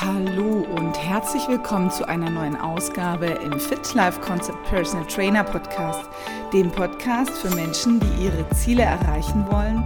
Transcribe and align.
Hallo 0.00 0.64
und 0.76 0.96
herzlich 0.96 1.48
willkommen 1.48 1.90
zu 1.90 2.06
einer 2.06 2.30
neuen 2.30 2.54
Ausgabe 2.54 3.26
im 3.26 3.58
Fit 3.58 3.94
Life 3.94 4.20
Concept 4.20 4.62
Personal 4.68 5.04
Trainer 5.08 5.42
Podcast, 5.42 6.08
dem 6.52 6.70
Podcast 6.70 7.32
für 7.32 7.52
Menschen, 7.56 7.98
die 7.98 8.26
ihre 8.26 8.48
Ziele 8.50 8.84
erreichen 8.84 9.44
wollen, 9.50 9.82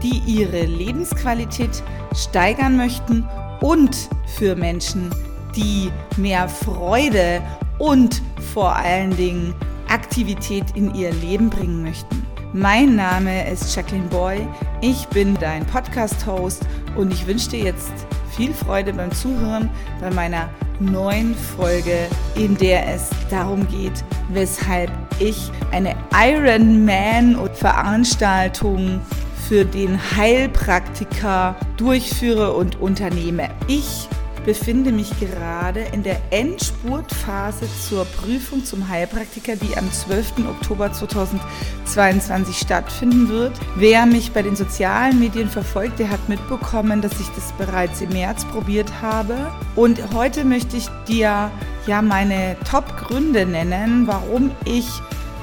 die 0.00 0.18
ihre 0.30 0.64
Lebensqualität 0.64 1.82
steigern 2.14 2.76
möchten 2.76 3.28
und 3.60 4.08
für 4.38 4.54
Menschen, 4.54 5.12
die 5.56 5.90
mehr 6.16 6.48
Freude 6.48 7.42
und 7.80 8.22
vor 8.54 8.76
allen 8.76 9.16
Dingen 9.16 9.56
Aktivität 9.88 10.66
in 10.76 10.94
ihr 10.94 11.12
Leben 11.14 11.50
bringen 11.50 11.82
möchten. 11.82 12.24
Mein 12.52 12.94
Name 12.94 13.50
ist 13.50 13.74
Jacqueline 13.74 14.06
Boy, 14.06 14.46
ich 14.82 15.04
bin 15.08 15.34
dein 15.34 15.66
Podcast-Host 15.66 16.64
und 16.94 17.12
ich 17.12 17.26
wünsche 17.26 17.50
dir 17.50 17.64
jetzt 17.64 18.06
viel 18.36 18.54
Freude 18.54 18.92
beim 18.92 19.10
Zuhören 19.12 19.70
bei 20.00 20.10
meiner 20.10 20.48
neuen 20.80 21.34
Folge, 21.34 22.08
in 22.34 22.56
der 22.56 22.94
es 22.94 23.10
darum 23.30 23.66
geht, 23.68 24.04
weshalb 24.28 24.90
ich 25.18 25.50
eine 25.72 25.96
Ironman-Veranstaltung 26.12 29.00
für 29.48 29.64
den 29.64 29.98
Heilpraktiker 30.16 31.56
durchführe 31.76 32.52
und 32.52 32.80
unternehme. 32.80 33.48
Ich 33.66 34.08
befinde 34.48 34.92
mich 34.92 35.10
gerade 35.20 35.80
in 35.92 36.02
der 36.02 36.16
Endspurtphase 36.30 37.68
zur 37.86 38.06
Prüfung 38.06 38.64
zum 38.64 38.88
Heilpraktiker, 38.88 39.56
die 39.56 39.76
am 39.76 39.92
12. 39.92 40.48
Oktober 40.48 40.90
2022 40.90 42.56
stattfinden 42.56 43.28
wird. 43.28 43.52
Wer 43.76 44.06
mich 44.06 44.32
bei 44.32 44.40
den 44.40 44.56
sozialen 44.56 45.20
Medien 45.20 45.50
verfolgt, 45.50 45.98
der 45.98 46.08
hat 46.08 46.30
mitbekommen, 46.30 47.02
dass 47.02 47.20
ich 47.20 47.28
das 47.34 47.52
bereits 47.58 48.00
im 48.00 48.08
März 48.08 48.46
probiert 48.46 48.90
habe. 49.02 49.36
Und 49.76 50.00
heute 50.14 50.46
möchte 50.46 50.78
ich 50.78 50.88
dir 51.06 51.50
ja 51.86 52.00
meine 52.00 52.56
Top-Gründe 52.70 53.44
nennen, 53.44 54.06
warum 54.06 54.52
ich 54.64 54.88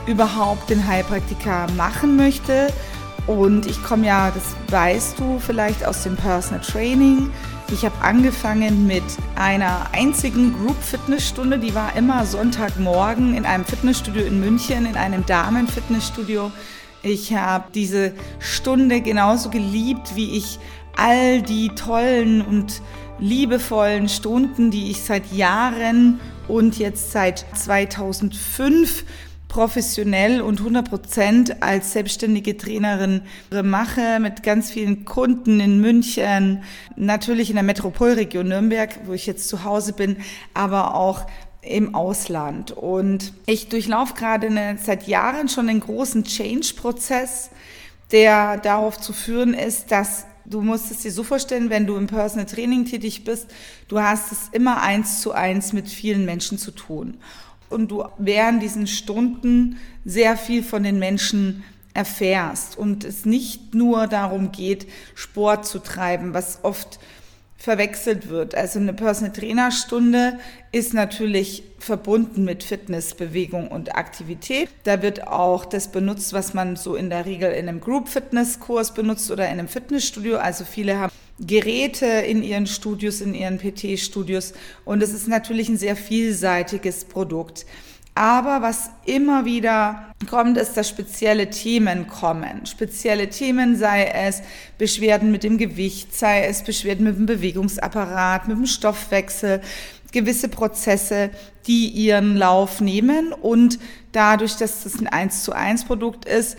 überhaupt 0.07 0.71
den 0.71 0.87
Heilpraktiker 0.87 1.67
machen 1.77 2.15
möchte. 2.15 2.73
Und 3.27 3.67
ich 3.67 3.83
komme 3.83 4.07
ja, 4.07 4.31
das 4.31 4.55
weißt 4.71 5.19
du 5.19 5.37
vielleicht 5.37 5.85
aus 5.85 6.01
dem 6.01 6.15
Personal 6.15 6.61
Training. 6.61 7.29
Ich 7.71 7.83
habe 7.83 7.99
angefangen 8.01 8.85
mit 8.85 9.03
einer 9.35 9.87
einzigen 9.91 10.53
Group 10.53 10.75
Fitnessstunde, 10.81 11.57
die 11.57 11.73
war 11.73 11.95
immer 11.95 12.23
Sonntagmorgen 12.25 13.35
in 13.35 13.43
einem 13.43 13.65
Fitnessstudio 13.65 14.23
in 14.23 14.39
München, 14.39 14.85
in 14.85 14.95
einem 14.95 15.25
Damen-Fitnessstudio. 15.25 16.51
Ich 17.01 17.33
habe 17.33 17.65
diese 17.73 18.13
Stunde 18.37 19.01
genauso 19.01 19.49
geliebt, 19.49 20.15
wie 20.15 20.37
ich 20.37 20.59
all 20.95 21.41
die 21.41 21.69
tollen 21.69 22.41
und 22.41 22.81
liebevollen 23.17 24.09
Stunden, 24.09 24.69
die 24.69 24.91
ich 24.91 25.01
seit 25.01 25.33
Jahren 25.33 26.19
und 26.47 26.77
jetzt 26.77 27.11
seit 27.11 27.45
2005 27.55 29.05
professionell 29.55 30.41
und 30.41 30.59
100 30.59 30.89
Prozent 30.89 31.63
als 31.63 31.93
selbstständige 31.93 32.57
Trainerin 32.57 33.21
mache 33.63 34.19
mit 34.19 34.43
ganz 34.43 34.69
vielen 34.69 35.05
Kunden 35.05 35.61
in 35.61 35.79
München, 35.79 36.61
natürlich 36.97 37.51
in 37.51 37.55
der 37.55 37.63
Metropolregion 37.63 38.49
Nürnberg, 38.49 38.99
wo 39.05 39.13
ich 39.13 39.25
jetzt 39.25 39.47
zu 39.47 39.63
Hause 39.63 39.93
bin, 39.93 40.17
aber 40.53 40.93
auch 40.95 41.25
im 41.61 41.95
Ausland. 41.95 42.73
Und 42.73 43.31
ich 43.45 43.69
durchlaufe 43.69 44.15
gerade 44.15 44.47
eine, 44.47 44.77
seit 44.77 45.07
Jahren 45.07 45.47
schon 45.47 45.69
einen 45.69 45.79
großen 45.79 46.25
Change-Prozess, 46.25 47.49
der 48.11 48.57
darauf 48.57 48.99
zu 48.99 49.13
führen 49.13 49.53
ist, 49.53 49.89
dass 49.89 50.25
Du 50.47 50.61
musst 50.61 50.91
es 50.91 50.99
dir 50.99 51.11
so 51.11 51.23
vorstellen, 51.23 51.71
wenn 51.71 51.87
du 51.87 51.95
im 51.95 52.05
Personal 52.05 52.45
Training 52.45 52.85
tätig 52.85 53.23
bist, 53.23 53.47
du 53.87 53.99
hast 53.99 54.31
es 54.31 54.49
immer 54.51 54.79
eins 54.83 55.19
zu 55.19 55.31
eins 55.31 55.73
mit 55.73 55.89
vielen 55.89 56.23
Menschen 56.23 56.59
zu 56.59 56.69
tun 56.69 57.17
und 57.69 57.91
du 57.91 58.05
während 58.17 58.61
diesen 58.61 58.87
Stunden 58.87 59.77
sehr 60.03 60.37
viel 60.37 60.63
von 60.63 60.83
den 60.83 60.99
Menschen 60.99 61.63
erfährst 61.93 62.77
und 62.77 63.03
es 63.03 63.25
nicht 63.25 63.73
nur 63.73 64.07
darum 64.07 64.51
geht, 64.51 64.87
Sport 65.15 65.65
zu 65.65 65.79
treiben, 65.79 66.33
was 66.33 66.59
oft 66.63 66.99
verwechselt 67.57 68.29
wird. 68.29 68.53
Also 68.53 68.79
eine 68.79 68.93
Personal 68.93 69.33
Trainer 69.33 69.71
Stunde 69.71 70.37
ist 70.71 70.93
natürlich 70.93 71.63
verbunden 71.79 72.43
mit 72.43 72.63
Fitness, 72.63 73.15
Bewegung 73.15 73.69
und 73.69 73.95
Aktivität. 73.95 74.69
Da 74.83 75.01
wird 75.01 75.27
auch 75.27 75.65
das 75.65 75.91
benutzt, 75.91 76.33
was 76.33 76.53
man 76.53 76.75
so 76.75 76.95
in 76.95 77.09
der 77.09 77.25
Regel 77.25 77.51
in 77.51 77.67
einem 77.67 77.81
Group 77.81 78.09
Fitness 78.09 78.59
Kurs 78.59 78.93
benutzt 78.93 79.31
oder 79.31 79.45
in 79.45 79.53
einem 79.53 79.67
Fitnessstudio. 79.67 80.37
Also 80.37 80.65
viele 80.65 80.99
haben 80.99 81.11
Geräte 81.39 82.05
in 82.05 82.43
ihren 82.43 82.67
Studios, 82.67 83.21
in 83.21 83.33
ihren 83.33 83.57
PT-Studios. 83.57 84.53
Und 84.85 85.03
es 85.03 85.13
ist 85.13 85.27
natürlich 85.27 85.69
ein 85.69 85.77
sehr 85.77 85.95
vielseitiges 85.95 87.05
Produkt. 87.05 87.65
Aber 88.17 88.61
was 88.61 88.91
immer 89.05 89.43
wieder 89.43 90.13
kommt, 90.29 90.57
ist, 90.57 90.77
dass 90.77 90.87
spezielle 90.87 91.49
Themen 91.49 92.07
kommen. 92.07 92.65
Spezielle 92.65 93.29
Themen, 93.29 93.75
sei 93.75 94.05
es 94.05 94.41
Beschwerden 94.77 95.31
mit 95.31 95.43
dem 95.43 95.57
Gewicht, 95.57 96.15
sei 96.15 96.45
es 96.45 96.63
Beschwerden 96.63 97.03
mit 97.03 97.17
dem 97.17 97.25
Bewegungsapparat, 97.25 98.47
mit 98.47 98.55
dem 98.55 98.67
Stoffwechsel, 98.67 99.59
gewisse 100.13 100.47
Prozesse, 100.47 101.29
die 101.67 101.89
ihren 101.89 102.37
Lauf 102.37 102.79
nehmen. 102.79 103.33
Und 103.33 103.79
dadurch, 104.13 104.55
dass 104.55 104.83
das 104.83 104.97
ein 104.97 105.07
1 105.07 105.43
zu 105.43 105.51
1 105.51 105.83
Produkt 105.83 106.23
ist, 106.23 106.57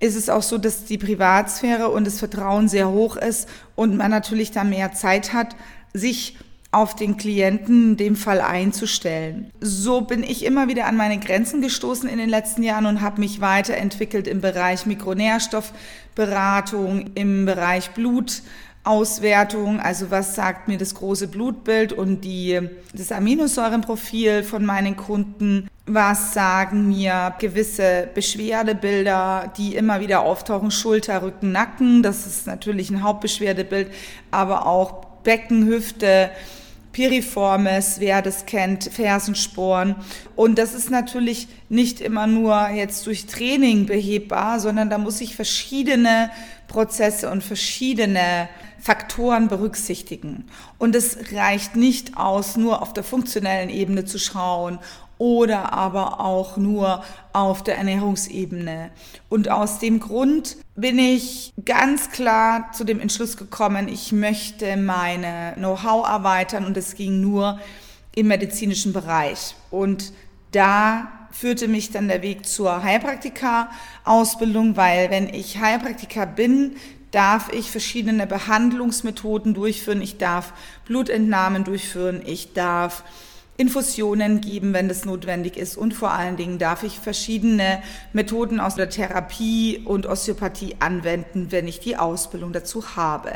ist 0.00 0.16
es 0.16 0.28
auch 0.28 0.42
so, 0.42 0.58
dass 0.58 0.84
die 0.84 0.98
Privatsphäre 0.98 1.88
und 1.88 2.06
das 2.06 2.18
Vertrauen 2.18 2.68
sehr 2.68 2.90
hoch 2.90 3.16
ist 3.16 3.48
und 3.74 3.96
man 3.96 4.10
natürlich 4.10 4.50
da 4.52 4.64
mehr 4.64 4.92
Zeit 4.92 5.32
hat, 5.32 5.56
sich 5.92 6.36
auf 6.70 6.94
den 6.94 7.16
Klienten 7.16 7.92
in 7.92 7.96
dem 7.96 8.14
Fall 8.14 8.42
einzustellen. 8.42 9.50
So 9.60 10.02
bin 10.02 10.22
ich 10.22 10.44
immer 10.44 10.68
wieder 10.68 10.86
an 10.86 10.96
meine 10.96 11.18
Grenzen 11.18 11.62
gestoßen 11.62 12.06
in 12.08 12.18
den 12.18 12.28
letzten 12.28 12.62
Jahren 12.62 12.86
und 12.86 13.00
habe 13.00 13.20
mich 13.20 13.40
weiterentwickelt 13.40 14.28
im 14.28 14.42
Bereich 14.42 14.84
Mikronährstoffberatung, 14.84 17.12
im 17.14 17.46
Bereich 17.46 17.92
Blutauswertung, 17.92 19.80
also 19.80 20.10
was 20.10 20.34
sagt 20.34 20.68
mir 20.68 20.76
das 20.76 20.94
große 20.94 21.28
Blutbild 21.28 21.94
und 21.94 22.20
die, 22.20 22.60
das 22.92 23.12
Aminosäurenprofil 23.12 24.42
von 24.42 24.66
meinen 24.66 24.96
Kunden, 24.96 25.70
was 25.88 26.34
sagen 26.34 26.88
mir 26.88 27.34
gewisse 27.38 28.08
Beschwerdebilder, 28.14 29.52
die 29.56 29.74
immer 29.74 30.00
wieder 30.00 30.20
auftauchen, 30.20 30.70
Schulter, 30.70 31.22
Rücken, 31.22 31.52
Nacken, 31.52 32.02
das 32.02 32.26
ist 32.26 32.46
natürlich 32.46 32.90
ein 32.90 33.02
Hauptbeschwerdebild, 33.02 33.90
aber 34.30 34.66
auch 34.66 35.06
Becken, 35.24 35.66
Hüfte, 35.66 36.30
Piriformis, 36.92 37.96
wer 38.00 38.22
das 38.22 38.46
kennt, 38.46 38.84
Fersensporen. 38.84 39.94
Und 40.36 40.58
das 40.58 40.74
ist 40.74 40.90
natürlich 40.90 41.48
nicht 41.68 42.00
immer 42.00 42.26
nur 42.26 42.68
jetzt 42.70 43.06
durch 43.06 43.26
Training 43.26 43.86
behebbar, 43.86 44.58
sondern 44.58 44.90
da 44.90 44.98
muss 44.98 45.20
ich 45.20 45.36
verschiedene 45.36 46.30
Prozesse 46.66 47.30
und 47.30 47.44
verschiedene 47.44 48.48
Faktoren 48.80 49.48
berücksichtigen. 49.48 50.46
Und 50.78 50.94
es 50.94 51.32
reicht 51.32 51.76
nicht 51.76 52.16
aus, 52.16 52.56
nur 52.56 52.82
auf 52.82 52.92
der 52.92 53.04
funktionellen 53.04 53.70
Ebene 53.70 54.04
zu 54.04 54.18
schauen 54.18 54.78
oder 55.18 55.72
aber 55.72 56.20
auch 56.20 56.56
nur 56.56 57.02
auf 57.32 57.62
der 57.62 57.76
Ernährungsebene. 57.76 58.90
Und 59.28 59.50
aus 59.50 59.78
dem 59.78 60.00
Grund 60.00 60.56
bin 60.76 60.98
ich 60.98 61.52
ganz 61.64 62.10
klar 62.10 62.70
zu 62.72 62.84
dem 62.84 63.00
Entschluss 63.00 63.36
gekommen, 63.36 63.88
ich 63.88 64.12
möchte 64.12 64.76
meine 64.76 65.52
Know-how 65.56 66.08
erweitern 66.08 66.64
und 66.64 66.76
es 66.76 66.94
ging 66.94 67.20
nur 67.20 67.58
im 68.14 68.28
medizinischen 68.28 68.92
Bereich. 68.92 69.54
Und 69.70 70.12
da 70.52 71.08
führte 71.30 71.68
mich 71.68 71.90
dann 71.90 72.08
der 72.08 72.22
Weg 72.22 72.46
zur 72.46 72.82
Heilpraktika-Ausbildung, 72.82 74.76
weil 74.76 75.10
wenn 75.10 75.28
ich 75.28 75.58
Heilpraktiker 75.60 76.26
bin, 76.26 76.76
darf 77.10 77.52
ich 77.52 77.70
verschiedene 77.70 78.26
Behandlungsmethoden 78.26 79.54
durchführen, 79.54 80.02
ich 80.02 80.18
darf 80.18 80.52
Blutentnahmen 80.84 81.64
durchführen, 81.64 82.22
ich 82.24 82.52
darf 82.52 83.04
Infusionen 83.58 84.40
geben, 84.40 84.72
wenn 84.72 84.88
das 84.88 85.04
notwendig 85.04 85.56
ist. 85.56 85.76
Und 85.76 85.92
vor 85.92 86.12
allen 86.12 86.36
Dingen 86.36 86.58
darf 86.58 86.84
ich 86.84 87.00
verschiedene 87.00 87.82
Methoden 88.12 88.60
aus 88.60 88.76
der 88.76 88.88
Therapie 88.88 89.82
und 89.84 90.06
Osteopathie 90.06 90.76
anwenden, 90.78 91.48
wenn 91.50 91.66
ich 91.66 91.80
die 91.80 91.96
Ausbildung 91.96 92.52
dazu 92.52 92.96
habe. 92.96 93.32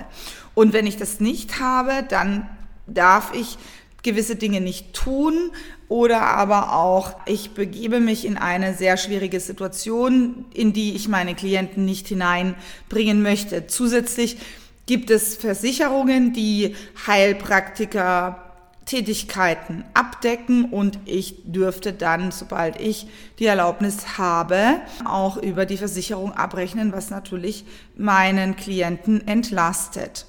Und 0.54 0.72
wenn 0.72 0.86
ich 0.86 0.96
das 0.96 1.18
nicht 1.18 1.58
habe, 1.58 2.04
dann 2.08 2.48
darf 2.86 3.34
ich 3.34 3.58
gewisse 4.04 4.36
Dinge 4.36 4.60
nicht 4.60 4.94
tun 4.94 5.50
oder 5.88 6.22
aber 6.22 6.72
auch 6.72 7.14
ich 7.26 7.50
begebe 7.50 7.98
mich 7.98 8.24
in 8.24 8.36
eine 8.36 8.74
sehr 8.74 8.96
schwierige 8.96 9.40
Situation, 9.40 10.44
in 10.54 10.72
die 10.72 10.94
ich 10.94 11.08
meine 11.08 11.34
Klienten 11.34 11.84
nicht 11.84 12.06
hineinbringen 12.08 13.22
möchte. 13.22 13.66
Zusätzlich 13.66 14.38
gibt 14.86 15.10
es 15.10 15.36
Versicherungen, 15.36 16.32
die 16.32 16.76
Heilpraktiker 17.06 18.51
Tätigkeiten 18.84 19.84
abdecken 19.94 20.66
und 20.66 20.98
ich 21.04 21.36
dürfte 21.44 21.92
dann, 21.92 22.32
sobald 22.32 22.80
ich 22.80 23.06
die 23.38 23.46
Erlaubnis 23.46 24.18
habe, 24.18 24.80
auch 25.04 25.36
über 25.36 25.66
die 25.66 25.76
Versicherung 25.76 26.32
abrechnen, 26.32 26.92
was 26.92 27.10
natürlich 27.10 27.64
meinen 27.96 28.56
Klienten 28.56 29.26
entlastet. 29.26 30.26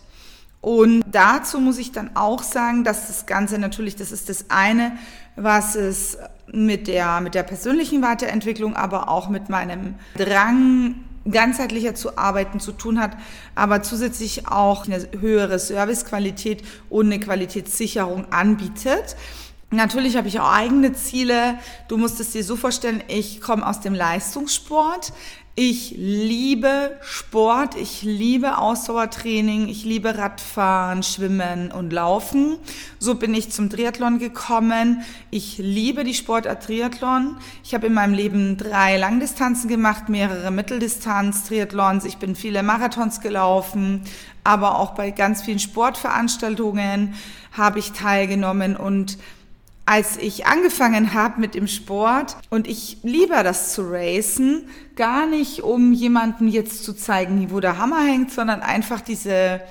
Und 0.62 1.04
dazu 1.12 1.60
muss 1.60 1.78
ich 1.78 1.92
dann 1.92 2.16
auch 2.16 2.42
sagen, 2.42 2.86
dass 2.86 3.08
das 3.08 3.26
Ganze 3.26 3.58
natürlich, 3.58 3.98
das 3.98 4.14
ist 4.14 4.30
das 4.30 4.46
eine, 4.50 4.94
was 5.36 5.76
es 5.76 6.18
mit 6.52 6.88
der, 6.88 7.20
mit 7.20 7.36
der 7.36 7.44
persönlichen 7.44 8.02
Weiterentwicklung, 8.02 8.76
aber 8.76 9.10
auch 9.10 9.28
mit 9.28 9.50
meinem 9.50 9.96
Drang, 10.16 10.96
ganzheitlicher 11.30 11.96
zu 11.96 12.18
arbeiten 12.18 12.60
zu 12.60 12.72
tun 12.72 13.00
hat, 13.00 13.18
aber 13.56 13.82
zusätzlich 13.82 14.48
auch 14.48 14.86
eine 14.86 15.08
höhere 15.20 15.60
Servicequalität 15.60 16.64
und 16.90 17.08
eine 17.08 17.20
Qualitätssicherung 17.20 18.32
anbietet. 18.32 19.16
Natürlich 19.74 20.18
habe 20.18 20.28
ich 20.28 20.40
auch 20.40 20.52
eigene 20.52 20.94
Ziele. 20.94 21.58
Du 21.88 21.98
musst 21.98 22.20
es 22.20 22.30
dir 22.30 22.44
so 22.44 22.56
vorstellen, 22.56 23.04
ich 23.08 23.42
komme 23.42 23.66
aus 23.66 23.82
dem 23.82 23.96
Leistungssport. 23.96 25.14
Ich 25.56 25.96
liebe 25.98 26.98
Sport, 27.02 27.76
ich 27.76 28.02
liebe 28.04 28.58
Ausdauertraining, 28.58 29.68
ich 29.68 29.84
liebe 29.84 30.18
Radfahren, 30.18 31.02
Schwimmen 31.02 31.72
und 31.72 31.92
Laufen. 31.92 32.58
So 33.00 33.16
bin 33.16 33.34
ich 33.34 33.52
zum 33.52 33.70
Triathlon 33.70 34.20
gekommen. 34.20 35.04
Ich 35.32 35.58
liebe 35.58 36.04
die 36.04 36.14
Sportart 36.14 36.64
Triathlon. 36.64 37.38
Ich 37.64 37.74
habe 37.74 37.88
in 37.88 37.94
meinem 37.94 38.14
Leben 38.14 38.58
drei 38.58 38.98
Langdistanzen 38.98 39.70
gemacht, 39.70 40.08
mehrere 40.08 40.52
Mitteldistanz-Triathlons. 40.52 42.06
Ich 42.06 42.18
bin 42.18 42.36
viele 42.36 42.62
Marathons 42.62 43.22
gelaufen, 43.22 44.02
aber 44.44 44.78
auch 44.78 44.92
bei 44.92 45.12
ganz 45.12 45.42
vielen 45.42 45.60
Sportveranstaltungen 45.60 47.16
habe 47.52 47.80
ich 47.80 47.92
teilgenommen 47.92 48.76
und 48.76 49.18
als 49.86 50.18
ich 50.18 50.46
angefangen 50.46 51.14
habe 51.14 51.42
mit 51.42 51.56
dem 51.56 51.68
Sport 51.68 52.38
und 52.50 52.68
ich 52.68 52.98
liebe 53.04 53.44
das 53.44 53.74
zu 53.74 53.84
racen, 53.90 54.70
gar 54.96 55.26
nicht 55.26 55.62
um 55.62 55.92
jemandem 55.94 56.48
jetzt 56.48 56.86
zu 56.86 56.94
zeigen, 56.94 57.52
wo 57.52 57.60
der 57.60 57.78
Hammer 57.78 58.02
hängt, 58.06 58.32
sondern 58.32 58.62
einfach 58.62 59.02
diese, 59.02 59.62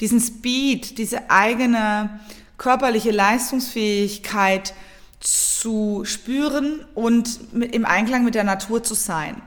diesen 0.00 0.20
Speed, 0.20 0.98
diese 0.98 1.30
eigene 1.30 2.20
körperliche 2.58 3.10
Leistungsfähigkeit 3.10 4.74
zu 5.20 6.02
spüren 6.04 6.84
und 6.94 7.40
im 7.52 7.86
Einklang 7.86 8.24
mit 8.24 8.34
der 8.34 8.44
Natur 8.44 8.82
zu 8.82 8.94
sein. 8.94 9.40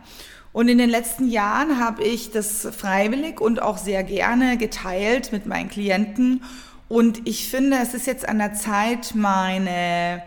Und 0.52 0.70
in 0.70 0.80
den 0.80 0.90
letzten 0.90 1.30
Jahren 1.30 1.80
habe 1.80 2.04
ich 2.04 2.32
das 2.32 2.68
freiwillig 2.76 3.40
und 3.40 3.62
auch 3.62 3.78
sehr 3.78 4.04
gerne 4.04 4.58
geteilt 4.58 5.32
mit 5.32 5.46
meinen 5.46 5.70
Klienten 5.70 6.42
und 6.90 7.28
ich 7.28 7.50
finde, 7.50 7.78
es 7.82 7.94
ist 7.94 8.08
jetzt 8.08 8.28
an 8.28 8.40
der 8.40 8.54
Zeit, 8.54 9.14
meine 9.14 10.24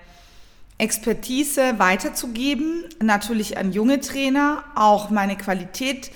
Expertise 0.78 1.78
weiterzugeben, 1.78 2.84
natürlich 3.02 3.58
an 3.58 3.72
junge 3.72 4.00
Trainer, 4.00 4.64
auch 4.74 5.10
meine 5.10 5.36
Qualität 5.36 6.10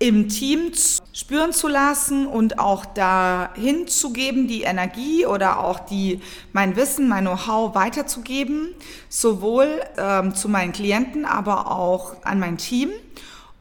im 0.00 0.28
Team 0.28 0.70
spüren 1.12 1.52
zu 1.52 1.66
lassen 1.66 2.26
und 2.26 2.60
auch 2.60 2.84
dahin 2.86 3.88
zu 3.88 4.12
geben, 4.12 4.46
die 4.46 4.62
Energie 4.62 5.26
oder 5.26 5.64
auch 5.64 5.80
die, 5.80 6.20
mein 6.52 6.76
Wissen, 6.76 7.08
mein 7.08 7.24
Know-how 7.24 7.74
weiterzugeben, 7.74 8.74
sowohl 9.08 9.80
ähm, 9.96 10.34
zu 10.36 10.48
meinen 10.48 10.72
Klienten, 10.72 11.24
aber 11.24 11.72
auch 11.72 12.24
an 12.24 12.38
mein 12.38 12.58
Team 12.58 12.90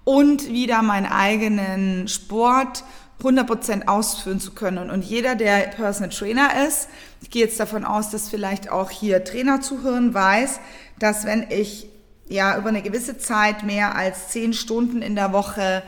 und 0.03 0.47
wieder 0.47 0.83
meinen 0.83 1.07
eigenen 1.07 2.07
Sport 2.07 2.83
100% 3.23 3.87
ausführen 3.87 4.39
zu 4.39 4.51
können. 4.51 4.89
Und 4.89 5.03
jeder, 5.03 5.35
der 5.35 5.67
Personal 5.67 6.09
Trainer 6.09 6.67
ist, 6.67 6.87
ich 7.21 7.31
gehe 7.31 7.43
jetzt 7.43 7.59
davon 7.59 7.83
aus, 7.83 8.11
dass 8.11 8.29
vielleicht 8.29 8.71
auch 8.71 8.91
hier 8.91 9.23
Trainer 9.23 9.61
zuhören, 9.61 10.13
weiß, 10.13 10.59
dass 10.99 11.25
wenn 11.25 11.47
ich 11.49 11.89
ja 12.27 12.57
über 12.57 12.69
eine 12.69 12.81
gewisse 12.81 13.17
Zeit 13.17 13.63
mehr 13.63 13.95
als 13.95 14.29
zehn 14.29 14.53
Stunden 14.53 15.01
in 15.01 15.15
der 15.15 15.33
Woche 15.33 15.81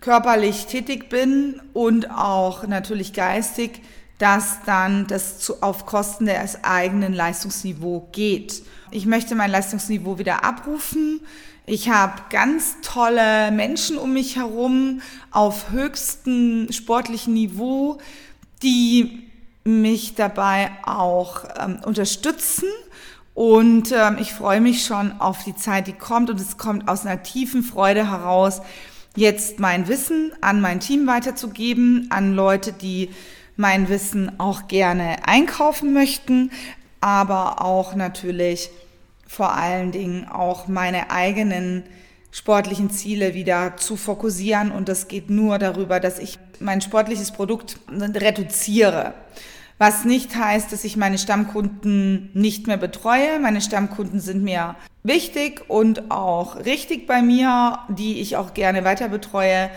körperlich 0.00 0.66
tätig 0.66 1.08
bin 1.08 1.60
und 1.72 2.10
auch 2.10 2.66
natürlich 2.66 3.12
geistig, 3.12 3.82
dass 4.18 4.58
dann 4.66 5.06
das 5.06 5.38
zu, 5.38 5.62
auf 5.62 5.86
Kosten 5.86 6.26
des 6.26 6.64
eigenen 6.64 7.12
Leistungsniveaus 7.12 8.04
geht. 8.12 8.62
Ich 8.90 9.06
möchte 9.06 9.34
mein 9.34 9.50
Leistungsniveau 9.50 10.18
wieder 10.18 10.44
abrufen. 10.44 11.20
Ich 11.70 11.90
habe 11.90 12.14
ganz 12.30 12.76
tolle 12.80 13.50
Menschen 13.50 13.98
um 13.98 14.14
mich 14.14 14.36
herum 14.36 15.02
auf 15.30 15.70
höchstem 15.70 16.68
sportlichen 16.72 17.34
Niveau, 17.34 17.98
die 18.62 19.28
mich 19.64 20.14
dabei 20.14 20.70
auch 20.84 21.44
ähm, 21.60 21.80
unterstützen. 21.84 22.68
Und 23.34 23.92
ähm, 23.92 24.16
ich 24.18 24.32
freue 24.32 24.62
mich 24.62 24.86
schon 24.86 25.20
auf 25.20 25.44
die 25.44 25.54
Zeit, 25.54 25.88
die 25.88 25.92
kommt. 25.92 26.30
Und 26.30 26.40
es 26.40 26.56
kommt 26.56 26.88
aus 26.88 27.04
einer 27.04 27.22
tiefen 27.22 27.62
Freude 27.62 28.10
heraus, 28.10 28.62
jetzt 29.14 29.58
mein 29.58 29.88
Wissen 29.88 30.32
an 30.40 30.62
mein 30.62 30.80
Team 30.80 31.06
weiterzugeben, 31.06 32.06
an 32.08 32.34
Leute, 32.34 32.72
die 32.72 33.10
mein 33.56 33.90
Wissen 33.90 34.40
auch 34.40 34.68
gerne 34.68 35.16
einkaufen 35.26 35.92
möchten, 35.92 36.50
aber 37.02 37.62
auch 37.62 37.94
natürlich 37.94 38.70
vor 39.28 39.52
allen 39.52 39.92
Dingen 39.92 40.26
auch 40.26 40.66
meine 40.66 41.10
eigenen 41.12 41.84
sportlichen 42.32 42.90
Ziele 42.90 43.34
wieder 43.34 43.76
zu 43.76 43.96
fokussieren. 43.96 44.72
Und 44.72 44.88
das 44.88 45.06
geht 45.06 45.30
nur 45.30 45.58
darüber, 45.58 46.00
dass 46.00 46.18
ich 46.18 46.38
mein 46.58 46.80
sportliches 46.80 47.30
Produkt 47.30 47.78
reduziere. 47.88 49.14
Was 49.76 50.04
nicht 50.04 50.34
heißt, 50.34 50.72
dass 50.72 50.82
ich 50.82 50.96
meine 50.96 51.18
Stammkunden 51.18 52.30
nicht 52.34 52.66
mehr 52.66 52.78
betreue. 52.78 53.38
Meine 53.38 53.60
Stammkunden 53.60 54.18
sind 54.18 54.42
mir 54.42 54.74
wichtig 55.04 55.62
und 55.68 56.10
auch 56.10 56.56
richtig 56.64 57.06
bei 57.06 57.22
mir, 57.22 57.78
die 57.88 58.20
ich 58.20 58.36
auch 58.36 58.54
gerne 58.54 58.82
weiter 58.84 59.08
betreue 59.08 59.70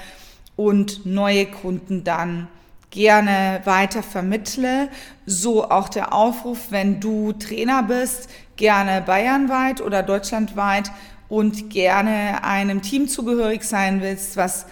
und 0.55 1.05
neue 1.05 1.45
Kunden 1.45 2.03
dann 2.03 2.47
gerne 2.91 3.61
weiter 3.63 4.03
vermittle. 4.03 4.89
So 5.25 5.69
auch 5.69 5.89
der 5.89 6.13
Aufruf, 6.13 6.67
wenn 6.69 6.99
du 6.99 7.33
Trainer 7.33 7.83
bist, 7.83 8.29
gerne 8.57 9.01
bayernweit 9.01 9.81
oder 9.81 10.03
deutschlandweit 10.03 10.91
und 11.29 11.69
gerne 11.69 12.43
einem 12.43 12.81
Team 12.81 13.07
zugehörig 13.07 13.63
sein 13.63 14.01
willst, 14.01 14.37
was 14.37 14.65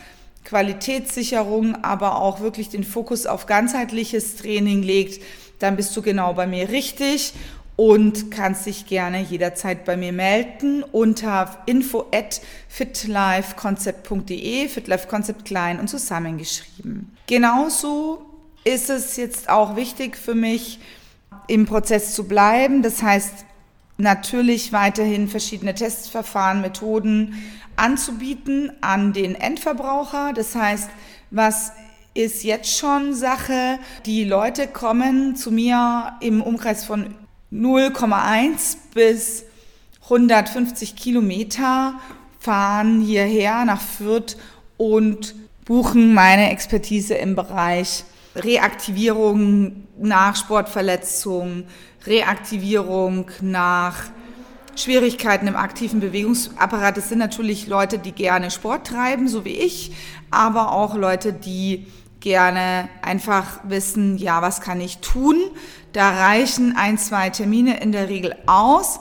Qualitätssicherung, 0.43 1.83
aber 1.83 2.21
auch 2.21 2.41
wirklich 2.41 2.69
den 2.69 2.83
Fokus 2.83 3.25
auf 3.25 3.45
ganzheitliches 3.45 4.35
Training 4.35 4.83
legt, 4.83 5.23
dann 5.59 5.75
bist 5.75 5.95
du 5.95 6.01
genau 6.01 6.33
bei 6.33 6.47
mir 6.47 6.69
richtig 6.69 7.33
und 7.79 8.29
kannst 8.29 8.65
dich 8.65 8.87
gerne 8.87 9.21
jederzeit 9.21 9.85
bei 9.85 9.95
mir 9.95 10.11
melden 10.11 10.83
unter 10.83 11.63
info 11.65 12.07
at 12.13 12.41
fitlifeconcept.de, 12.67 14.67
fitlifeconcept 14.67 15.45
klein 15.45 15.79
und 15.79 15.87
zusammengeschrieben. 15.87 17.15
Genauso 17.25 18.25
ist 18.65 18.89
es 18.89 19.15
jetzt 19.15 19.47
auch 19.47 19.77
wichtig 19.77 20.17
für 20.17 20.35
mich, 20.35 20.81
im 21.47 21.65
Prozess 21.65 22.13
zu 22.13 22.27
bleiben. 22.27 22.81
Das 22.81 23.01
heißt, 23.01 23.45
natürlich 23.95 24.73
weiterhin 24.73 25.29
verschiedene 25.29 25.73
Testverfahren, 25.73 26.59
Methoden 26.59 27.41
anzubieten 27.77 28.73
an 28.81 29.13
den 29.13 29.35
Endverbraucher. 29.35 30.33
Das 30.33 30.53
heißt, 30.53 30.89
was 31.31 31.71
ist 32.13 32.43
jetzt 32.43 32.77
schon 32.77 33.13
Sache? 33.13 33.79
Die 34.05 34.25
Leute 34.25 34.67
kommen 34.67 35.37
zu 35.37 35.49
mir 35.49 36.17
im 36.19 36.41
Umkreis 36.41 36.83
von 36.83 37.15
0,1 37.51 38.77
bis 38.93 39.45
150 40.03 40.95
Kilometer, 40.95 41.93
fahren 42.39 43.01
hierher 43.01 43.65
nach 43.65 43.81
Fürth 43.81 44.37
und 44.77 45.35
buchen 45.65 46.13
meine 46.13 46.51
Expertise 46.51 47.15
im 47.15 47.35
Bereich 47.35 48.03
Reaktivierung 48.35 49.87
nach 49.99 50.35
Sportverletzungen, 50.35 51.65
Reaktivierung 52.05 53.29
nach 53.41 54.03
Schwierigkeiten 54.75 55.47
im 55.47 55.55
aktiven 55.55 55.99
Bewegungsapparat. 55.99 56.97
Das 56.97 57.09
sind 57.09 57.19
natürlich 57.19 57.67
Leute, 57.67 57.99
die 57.99 58.13
gerne 58.13 58.49
Sport 58.49 58.87
treiben, 58.87 59.27
so 59.27 59.43
wie 59.43 59.57
ich, 59.57 59.91
aber 60.31 60.71
auch 60.71 60.95
Leute, 60.95 61.33
die 61.33 61.87
gerne 62.19 62.89
einfach 63.01 63.59
wissen, 63.63 64.17
ja, 64.17 64.41
was 64.41 64.61
kann 64.61 64.81
ich 64.81 64.99
tun? 64.99 65.37
Da 65.93 66.09
reichen 66.09 66.75
ein, 66.75 66.97
zwei 66.97 67.29
Termine 67.29 67.79
in 67.79 67.91
der 67.91 68.09
Regel 68.09 68.35
aus, 68.45 68.99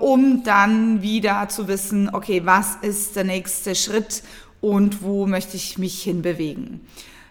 um 0.00 0.42
dann 0.42 1.02
wieder 1.02 1.48
zu 1.48 1.68
wissen, 1.68 2.10
okay, 2.12 2.42
was 2.44 2.76
ist 2.82 3.16
der 3.16 3.24
nächste 3.24 3.74
Schritt 3.74 4.22
und 4.60 5.02
wo 5.02 5.26
möchte 5.26 5.56
ich 5.56 5.78
mich 5.78 6.02
hinbewegen? 6.02 6.86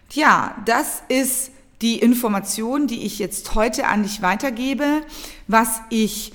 Tja, 0.08 0.54
das 0.64 1.02
ist 1.08 1.50
die 1.82 1.98
Information, 1.98 2.86
die 2.86 3.04
ich 3.04 3.18
jetzt 3.18 3.54
heute 3.54 3.86
an 3.86 4.02
dich 4.02 4.22
weitergebe, 4.22 5.02
was 5.46 5.80
ich 5.90 6.32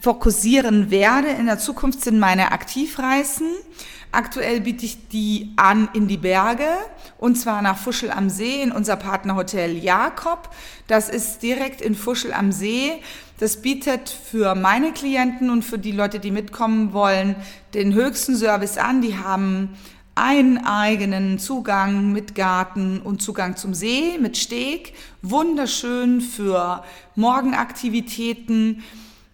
fokussieren 0.00 0.90
werde 0.90 1.28
in 1.28 1.46
der 1.46 1.58
Zukunft 1.58 2.02
sind 2.02 2.18
meine 2.18 2.52
Aktivreisen. 2.52 3.48
Aktuell 4.14 4.60
biete 4.60 4.84
ich 4.84 5.08
die 5.08 5.54
an 5.56 5.88
in 5.94 6.06
die 6.06 6.18
Berge 6.18 6.68
und 7.16 7.36
zwar 7.36 7.62
nach 7.62 7.78
Fuschel 7.78 8.10
am 8.10 8.28
See 8.28 8.60
in 8.60 8.70
unser 8.70 8.96
Partnerhotel 8.96 9.74
Jakob. 9.76 10.50
Das 10.86 11.08
ist 11.08 11.42
direkt 11.42 11.80
in 11.80 11.94
Fuschel 11.94 12.34
am 12.34 12.52
See. 12.52 13.00
Das 13.40 13.62
bietet 13.62 14.10
für 14.10 14.54
meine 14.54 14.92
Klienten 14.92 15.48
und 15.48 15.64
für 15.64 15.78
die 15.78 15.92
Leute, 15.92 16.20
die 16.20 16.30
mitkommen 16.30 16.92
wollen, 16.92 17.36
den 17.72 17.94
höchsten 17.94 18.36
Service 18.36 18.76
an. 18.76 19.00
Die 19.00 19.16
haben 19.16 19.70
einen 20.14 20.58
eigenen 20.58 21.38
Zugang 21.38 22.12
mit 22.12 22.34
Garten 22.34 23.00
und 23.00 23.22
Zugang 23.22 23.56
zum 23.56 23.72
See 23.72 24.18
mit 24.20 24.36
Steg. 24.36 24.92
Wunderschön 25.22 26.20
für 26.20 26.84
Morgenaktivitäten. 27.16 28.82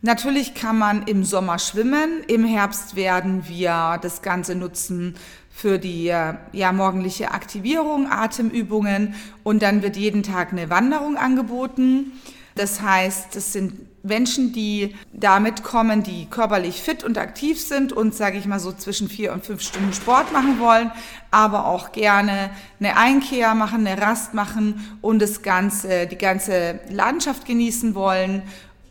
Natürlich 0.01 0.55
kann 0.55 0.79
man 0.79 1.03
im 1.05 1.25
Sommer 1.25 1.59
schwimmen. 1.59 2.23
Im 2.29 2.45
Herbst 2.45 2.95
werden 2.95 3.49
wir 3.49 3.99
das 4.01 4.23
Ganze 4.23 4.55
nutzen 4.55 5.17
für 5.51 5.79
die 5.79 6.05
ja, 6.05 6.73
morgendliche 6.73 7.33
Aktivierung, 7.33 8.09
Atemübungen 8.09 9.15
und 9.43 9.61
dann 9.61 9.83
wird 9.83 9.97
jeden 9.97 10.23
Tag 10.23 10.53
eine 10.53 10.71
Wanderung 10.71 11.17
angeboten. 11.17 12.13
Das 12.55 12.81
heißt, 12.81 13.35
das 13.35 13.53
sind 13.53 13.73
Menschen, 14.05 14.53
die 14.53 14.95
damit 15.13 15.65
kommen, 15.65 16.05
die 16.05 16.27
körperlich 16.27 16.81
fit 16.81 17.03
und 17.03 17.19
aktiv 17.19 17.61
sind 17.61 17.93
und, 17.93 18.15
sage 18.15 18.39
ich 18.39 18.47
mal, 18.47 18.61
so 18.61 18.71
zwischen 18.73 19.09
vier 19.09 19.33
und 19.33 19.45
fünf 19.45 19.63
Stunden 19.63 19.93
Sport 19.93 20.33
machen 20.33 20.61
wollen, 20.61 20.93
aber 21.33 21.67
auch 21.67 21.91
gerne 21.91 22.51
eine 22.79 22.97
Einkehr 22.97 23.55
machen, 23.55 23.85
eine 23.85 24.01
Rast 24.01 24.35
machen 24.35 24.97
und 25.03 25.21
das 25.21 25.43
ganze, 25.43 26.07
die 26.07 26.19
ganze 26.19 26.79
Landschaft 26.89 27.47
genießen 27.47 27.97
wollen 27.97 28.43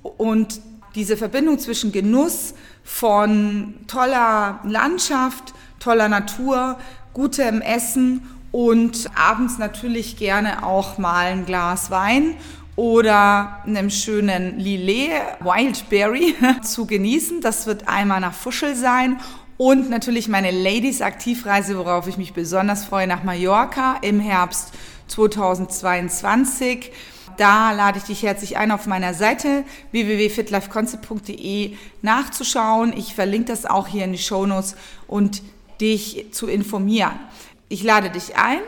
und 0.02 0.60
diese 0.96 1.18
Verbindung 1.18 1.60
zwischen 1.60 1.92
Genuss 1.92 2.54
von 2.84 3.76
toller 3.88 4.60
Landschaft, 4.64 5.54
toller 5.80 6.10
Natur, 6.10 6.78
gutem 7.14 7.62
Essen 7.62 8.28
und 8.52 9.10
abends 9.16 9.58
natürlich 9.58 10.18
gerne 10.18 10.66
auch 10.66 10.98
mal 10.98 11.28
ein 11.28 11.46
Glas 11.46 11.92
Wein 11.92 12.36
oder 12.76 13.64
einem 13.66 13.90
schönen 13.90 14.60
Lillet 14.60 15.12
Wildberry 15.40 16.36
zu 16.62 16.86
genießen. 16.86 17.42
Das 17.42 17.66
wird 17.66 17.88
einmal 17.88 18.22
nach 18.22 18.34
Fuschel 18.34 18.76
sein 18.76 19.20
und 19.58 19.90
natürlich 19.90 20.28
meine 20.28 20.52
Ladies 20.52 21.02
Aktivreise, 21.02 21.78
worauf 21.78 22.08
ich 22.08 22.18
mich 22.18 22.34
besonders 22.34 22.86
freue, 22.86 23.08
nach 23.08 23.24
Mallorca 23.24 23.98
im 24.04 24.20
Herbst 24.20 24.72
2022. 25.08 26.92
Da 27.38 27.72
lade 27.72 28.00
ich 28.00 28.06
dich 28.06 28.24
herzlich 28.24 28.58
ein, 28.58 28.72
auf 28.72 28.88
meiner 28.88 29.14
Seite 29.14 29.64
www.fitlifeconcept.de 29.92 31.78
nachzuschauen. 32.02 32.98
Ich 32.98 33.14
verlinke 33.14 33.52
das 33.52 33.68
auch 33.68 33.88
hier 33.88 34.06
in 34.06 34.12
die 34.12 34.18
Shownotes 34.18 34.76
und 35.08 35.44
dich 35.80 36.26
zu 36.32 36.48
informieren. 36.48 37.14
Ich 37.70 37.84
lade 37.84 38.10
dich 38.10 38.36
ein, 38.38 38.60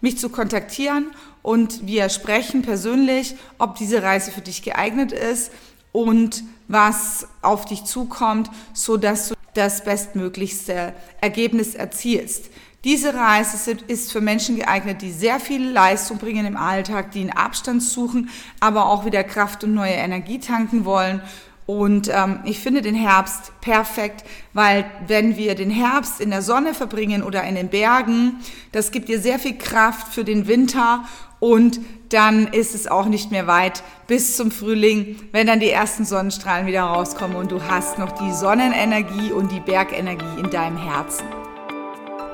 mich 0.00 0.18
zu 0.18 0.28
kontaktieren 0.28 1.12
und 1.42 1.86
wir 1.86 2.08
sprechen 2.08 2.62
persönlich, 2.62 3.36
ob 3.58 3.76
diese 3.76 4.02
Reise 4.02 4.32
für 4.32 4.40
dich 4.40 4.62
geeignet 4.62 5.12
ist 5.12 5.52
und 5.92 6.42
was 6.66 7.28
auf 7.42 7.64
dich 7.64 7.84
zukommt, 7.84 8.50
so 8.72 8.96
dass 8.96 9.28
du 9.28 9.36
das 9.54 9.84
bestmöglichste 9.84 10.94
Ergebnis 11.20 11.76
erzielst. 11.76 12.50
Diese 12.86 13.12
Reise 13.12 13.76
ist 13.88 14.12
für 14.12 14.22
Menschen 14.22 14.56
geeignet, 14.56 15.02
die 15.02 15.12
sehr 15.12 15.40
viel 15.40 15.70
Leistung 15.70 16.16
bringen 16.16 16.46
im 16.46 16.56
Alltag, 16.56 17.10
die 17.10 17.20
einen 17.20 17.30
Abstand 17.30 17.82
suchen, 17.82 18.30
aber 18.60 18.86
auch 18.86 19.04
wieder 19.04 19.24
Kraft 19.24 19.62
und 19.64 19.74
neue 19.74 19.92
Energie 19.92 20.38
tanken 20.38 20.86
wollen 20.86 21.20
und 21.66 22.08
ähm, 22.14 22.38
ich 22.44 22.60
finde 22.60 22.80
den 22.80 22.94
Herbst 22.94 23.52
perfekt, 23.60 24.24
weil 24.52 24.84
wenn 25.08 25.36
wir 25.36 25.56
den 25.56 25.70
Herbst 25.70 26.20
in 26.20 26.30
der 26.30 26.42
Sonne 26.42 26.74
verbringen 26.74 27.24
oder 27.24 27.42
in 27.42 27.56
den 27.56 27.68
Bergen, 27.68 28.38
das 28.70 28.92
gibt 28.92 29.08
dir 29.08 29.20
sehr 29.20 29.40
viel 29.40 29.58
Kraft 29.58 30.14
für 30.14 30.22
den 30.22 30.46
Winter 30.46 31.04
und 31.40 31.80
dann 32.10 32.46
ist 32.46 32.76
es 32.76 32.86
auch 32.86 33.06
nicht 33.06 33.32
mehr 33.32 33.48
weit 33.48 33.82
bis 34.06 34.36
zum 34.36 34.52
Frühling, 34.52 35.16
wenn 35.32 35.48
dann 35.48 35.58
die 35.58 35.70
ersten 35.70 36.04
Sonnenstrahlen 36.04 36.68
wieder 36.68 36.82
rauskommen 36.82 37.36
und 37.36 37.50
du 37.50 37.60
hast 37.60 37.98
noch 37.98 38.12
die 38.12 38.32
Sonnenenergie 38.32 39.32
und 39.32 39.50
die 39.50 39.60
Bergenergie 39.60 40.38
in 40.40 40.50
deinem 40.50 40.78
Herzen. 40.78 41.26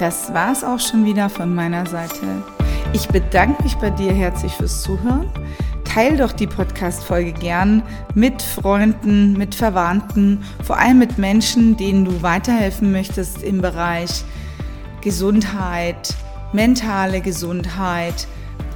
Das 0.02 0.34
war 0.34 0.50
es 0.50 0.64
auch 0.64 0.80
schon 0.80 1.04
wieder 1.04 1.30
von 1.30 1.54
meiner 1.54 1.86
Seite. 1.86 2.42
Ich 2.92 3.06
bedanke 3.06 3.62
mich 3.62 3.76
bei 3.76 3.88
dir 3.88 4.12
herzlich 4.12 4.52
fürs 4.52 4.82
Zuhören 4.82 5.30
teil 5.84 6.16
doch 6.16 6.32
die 6.32 6.48
Podcast-Folge 6.48 7.32
gern 7.32 7.84
mit 8.14 8.42
Freunden, 8.42 9.34
mit 9.34 9.54
Verwandten, 9.54 10.42
vor 10.64 10.76
allem 10.78 10.98
mit 10.98 11.18
Menschen, 11.18 11.76
denen 11.76 12.04
du 12.04 12.20
weiterhelfen 12.20 12.90
möchtest 12.90 13.44
im 13.44 13.60
Bereich 13.60 14.24
Gesundheit, 15.02 16.14
mentale 16.52 17.20
Gesundheit, 17.20 18.26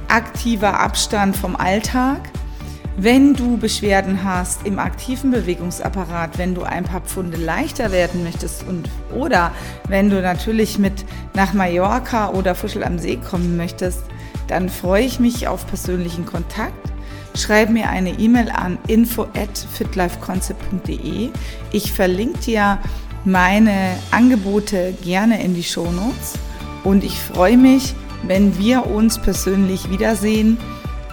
aktiver 0.07 0.79
Abstand 0.79 1.35
vom 1.35 1.57
Alltag. 1.57 2.21
Wenn 2.99 3.35
du 3.35 3.57
Beschwerden 3.57 4.23
hast 4.23 4.65
im 4.65 4.79
aktiven 4.79 5.29
Bewegungsapparat, 5.29 6.37
wenn 6.39 6.55
du 6.55 6.63
ein 6.63 6.83
paar 6.83 7.01
Pfunde 7.01 7.37
leichter 7.37 7.91
werden 7.91 8.23
möchtest 8.23 8.67
und 8.67 8.89
oder 9.15 9.51
wenn 9.87 10.09
du 10.09 10.19
natürlich 10.21 10.79
mit 10.79 11.05
nach 11.35 11.53
Mallorca 11.53 12.29
oder 12.31 12.55
Fuschel 12.55 12.83
am 12.83 12.97
See 12.97 13.17
kommen 13.17 13.55
möchtest, 13.55 14.01
dann 14.47 14.67
freue 14.69 15.03
ich 15.03 15.19
mich 15.19 15.47
auf 15.47 15.67
persönlichen 15.67 16.25
Kontakt 16.25 16.87
schreib 17.37 17.69
mir 17.69 17.89
eine 17.89 18.11
E-Mail 18.19 18.49
an 18.49 18.77
info 18.87 19.23
at 19.23 19.57
fitlifeconcept.de. 19.73 21.29
Ich 21.71 21.93
verlinke 21.93 22.39
dir 22.39 22.79
meine 23.25 23.95
Angebote 24.11 24.93
gerne 25.03 25.43
in 25.43 25.53
die 25.53 25.63
Shownotes 25.63 26.33
und 26.83 27.03
ich 27.03 27.19
freue 27.19 27.57
mich, 27.57 27.93
wenn 28.23 28.57
wir 28.57 28.87
uns 28.87 29.19
persönlich 29.19 29.89
wiedersehen 29.91 30.57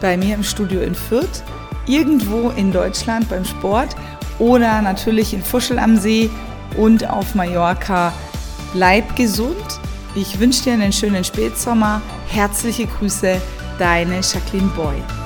bei 0.01 0.17
mir 0.17 0.35
im 0.35 0.45
Studio 0.45 0.81
in 0.81 0.95
Fürth, 0.95 1.43
irgendwo 1.87 2.51
in 2.51 2.73
Deutschland 2.73 3.29
beim 3.29 3.45
Sport 3.45 3.97
oder 4.39 4.83
natürlich 4.83 5.35
in 5.35 5.43
Fuschel 5.43 5.79
am 5.79 5.97
See 5.97 6.31
und 6.77 7.09
auf 7.09 7.35
Mallorca. 7.35 8.13
Bleib 8.73 9.17
gesund. 9.17 9.81
Ich 10.15 10.39
wünsche 10.39 10.65
dir 10.65 10.73
einen 10.75 10.93
schönen 10.93 11.25
Spätsommer. 11.25 12.01
Herzliche 12.29 12.87
Grüße, 12.87 13.41
deine 13.79 14.21
Jacqueline 14.21 14.71
Boy. 14.77 15.24